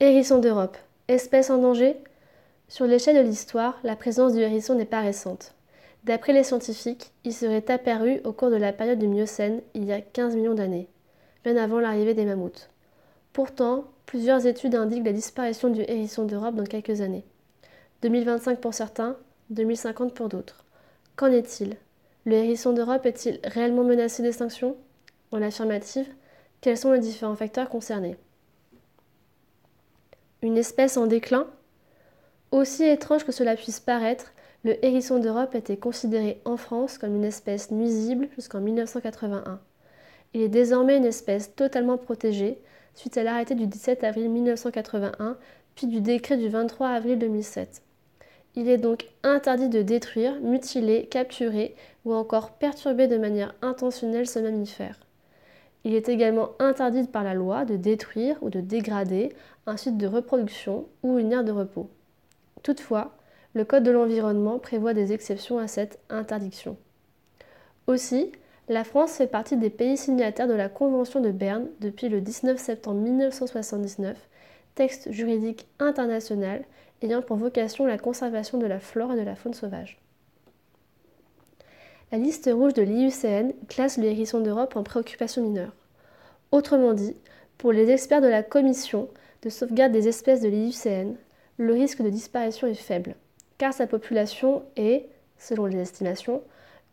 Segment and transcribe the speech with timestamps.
[0.00, 0.76] Hérisson d'Europe,
[1.06, 1.96] espèce en danger?
[2.66, 5.54] Sur l'échelle de l'histoire, la présence du hérisson n'est pas récente.
[6.02, 9.92] D'après les scientifiques, il serait apparu au cours de la période du Miocène, il y
[9.92, 10.88] a 15 millions d'années,
[11.44, 12.70] bien avant l'arrivée des mammouths.
[13.32, 17.24] Pourtant, plusieurs études indiquent la disparition du hérisson d'Europe dans quelques années.
[18.02, 19.16] 2025 pour certains,
[19.50, 20.64] 2050 pour d'autres.
[21.14, 21.76] Qu'en est-il?
[22.24, 24.76] Le hérisson d'Europe est-il réellement menacé d'extinction?
[25.30, 26.08] En affirmative,
[26.60, 28.16] quels sont les différents facteurs concernés?
[30.44, 31.46] Une espèce en déclin
[32.50, 34.32] Aussi étrange que cela puisse paraître,
[34.62, 39.58] le hérisson d'Europe était considéré en France comme une espèce nuisible jusqu'en 1981.
[40.34, 42.58] Il est désormais une espèce totalement protégée
[42.94, 45.38] suite à l'arrêté du 17 avril 1981
[45.74, 47.82] puis du décret du 23 avril 2007.
[48.54, 54.38] Il est donc interdit de détruire, mutiler, capturer ou encore perturber de manière intentionnelle ce
[54.38, 55.03] mammifère.
[55.84, 59.34] Il est également interdit par la loi de détruire ou de dégrader
[59.66, 61.90] un site de reproduction ou une aire de repos.
[62.62, 63.14] Toutefois,
[63.54, 66.76] le Code de l'environnement prévoit des exceptions à cette interdiction.
[67.86, 68.32] Aussi,
[68.68, 72.58] la France fait partie des pays signataires de la Convention de Berne depuis le 19
[72.58, 74.16] septembre 1979,
[74.74, 76.64] texte juridique international
[77.02, 80.00] ayant pour vocation la conservation de la flore et de la faune sauvage.
[82.12, 85.72] La liste rouge de l'IUCN classe le hérisson d'Europe en préoccupation mineure.
[86.52, 87.16] Autrement dit,
[87.58, 89.08] pour les experts de la Commission
[89.42, 91.16] de sauvegarde des espèces de l'IUCN,
[91.56, 93.16] le risque de disparition est faible,
[93.58, 95.06] car sa population est,
[95.38, 96.42] selon les estimations,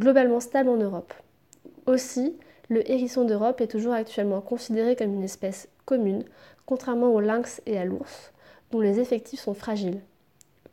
[0.00, 1.14] globalement stable en Europe.
[1.86, 2.36] Aussi,
[2.68, 6.24] le hérisson d'Europe est toujours actuellement considéré comme une espèce commune,
[6.66, 8.32] contrairement au lynx et à l'ours,
[8.70, 10.00] dont les effectifs sont fragiles.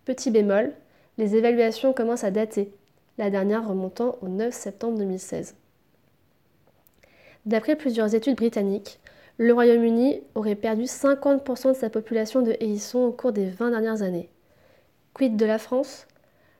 [0.05, 0.73] Petit bémol,
[1.17, 2.71] les évaluations commencent à dater,
[3.17, 5.55] la dernière remontant au 9 septembre 2016.
[7.45, 8.99] D'après plusieurs études britanniques,
[9.37, 14.01] le Royaume-Uni aurait perdu 50% de sa population de hérissons au cours des 20 dernières
[14.03, 14.29] années.
[15.13, 16.07] Quid de la France?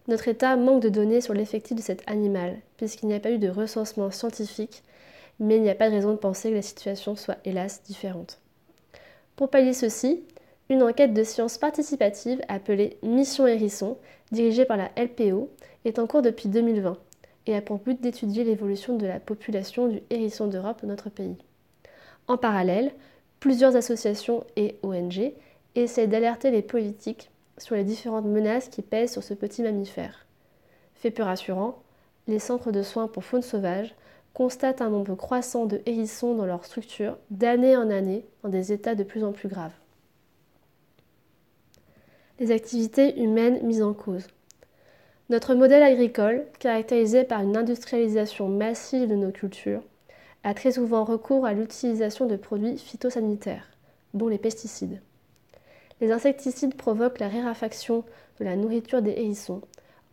[0.07, 3.37] Notre État manque de données sur l'effectif de cet animal, puisqu'il n'y a pas eu
[3.37, 4.83] de recensement scientifique,
[5.39, 8.39] mais il n'y a pas de raison de penser que la situation soit hélas différente.
[9.35, 10.23] Pour pallier ceci,
[10.69, 13.97] une enquête de sciences participatives appelée Mission Hérisson,
[14.31, 15.49] dirigée par la LPO,
[15.85, 16.97] est en cours depuis 2020
[17.47, 21.37] et a pour but d'étudier l'évolution de la population du hérisson d'Europe notre pays.
[22.27, 22.91] En parallèle,
[23.39, 25.33] plusieurs associations et ONG
[25.75, 30.25] essaient d'alerter les politiques sur les différentes menaces qui pèsent sur ce petit mammifère.
[30.95, 31.81] Fait peu rassurant,
[32.27, 33.95] les centres de soins pour faune sauvage
[34.33, 38.95] constatent un nombre croissant de hérissons dans leur structure d'année en année dans des états
[38.95, 39.73] de plus en plus graves
[42.41, 44.25] les activités humaines mises en cause.
[45.31, 49.81] Notre modèle agricole, caractérisé par une industrialisation massive de nos cultures,
[50.43, 53.69] a très souvent recours à l'utilisation de produits phytosanitaires,
[54.13, 54.99] dont les pesticides.
[56.01, 58.03] Les insecticides provoquent la raréfaction
[58.39, 59.61] de la nourriture des hérissons.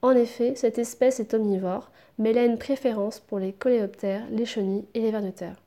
[0.03, 1.91] En effet, cette espèce est omnivore,
[2.21, 5.61] mais elle a une préférence pour les coléoptères, les chenilles et les vers de terre.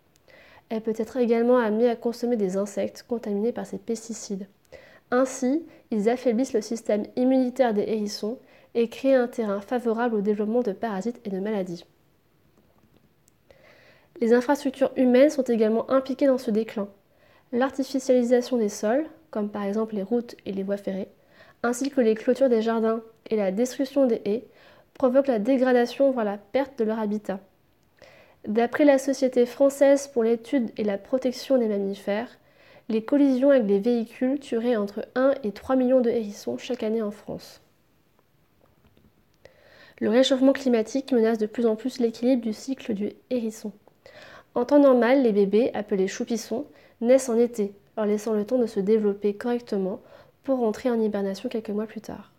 [0.69, 4.47] Elle peut être également amenée à consommer des insectes contaminés par ces pesticides.
[5.13, 8.37] Ainsi, ils affaiblissent le système immunitaire des hérissons
[8.75, 11.85] et créent un terrain favorable au développement de parasites et de maladies.
[14.19, 16.87] Les infrastructures humaines sont également impliquées dans ce déclin.
[17.51, 21.09] L'artificialisation des sols, comme par exemple les routes et les voies ferrées,
[21.63, 24.45] ainsi que les clôtures des jardins et la destruction des haies,
[24.93, 27.39] provoquent la dégradation voire la perte de leur habitat.
[28.47, 32.39] D'après la Société française pour l'étude et la protection des mammifères,
[32.89, 37.01] les collisions avec les véhicules tueraient entre 1 et 3 millions de hérissons chaque année
[37.01, 37.61] en France.
[40.01, 43.71] Le réchauffement climatique menace de plus en plus l'équilibre du cycle du hérisson.
[44.55, 46.65] En temps normal, les bébés, appelés choupissons,
[47.01, 50.01] naissent en été, leur laissant le temps de se développer correctement
[50.41, 52.31] pour entrer en hibernation quelques mois plus tard.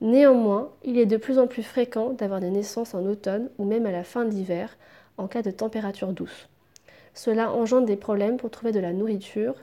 [0.00, 3.86] Néanmoins, il est de plus en plus fréquent d'avoir des naissances en automne ou même
[3.86, 4.76] à la fin de l'hiver
[5.18, 6.48] en cas de température douce.
[7.14, 9.54] Cela engendre des problèmes pour trouver de la nourriture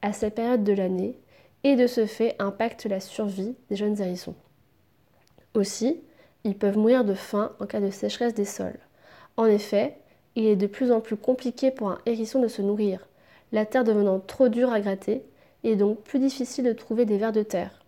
[0.00, 1.18] à cette période de l'année
[1.64, 4.36] et de ce fait impacte la survie des jeunes hérissons.
[5.54, 6.00] Aussi,
[6.44, 8.78] ils peuvent mourir de faim en cas de sécheresse des sols.
[9.36, 9.96] En effet,
[10.36, 13.08] il est de plus en plus compliqué pour un hérisson de se nourrir,
[13.52, 15.22] la terre devenant trop dure à gratter
[15.62, 17.84] et donc plus difficile de trouver des vers de terre.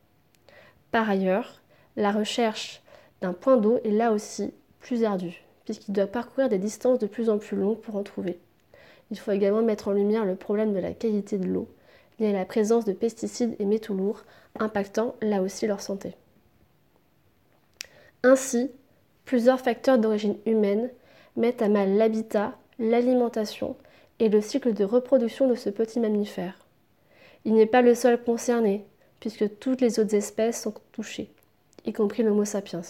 [0.91, 1.61] Par ailleurs,
[1.97, 2.83] la recherche
[3.21, 7.29] d'un point d'eau est là aussi plus ardue, puisqu'il doit parcourir des distances de plus
[7.29, 8.39] en plus longues pour en trouver.
[9.11, 11.69] Il faut également mettre en lumière le problème de la qualité de l'eau,
[12.19, 14.25] lié à la présence de pesticides et métaux lourds,
[14.59, 16.15] impactant là aussi leur santé.
[18.23, 18.71] Ainsi,
[19.25, 20.91] plusieurs facteurs d'origine humaine
[21.37, 23.77] mettent à mal l'habitat, l'alimentation
[24.19, 26.59] et le cycle de reproduction de ce petit mammifère.
[27.45, 28.85] Il n'est pas le seul concerné,
[29.21, 31.31] puisque toutes les autres espèces sont touchées,
[31.85, 32.83] y compris l'Homo sapiens.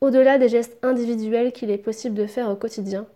[0.00, 3.06] Au-delà des gestes individuels qu'il est possible de faire au quotidien,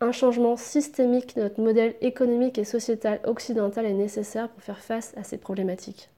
[0.00, 5.12] un changement systémique de notre modèle économique et sociétal occidental est nécessaire pour faire face
[5.16, 6.10] à ces problématiques.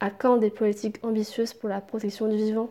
[0.00, 2.68] À quand des politiques ambitieuses pour la protection du vivant?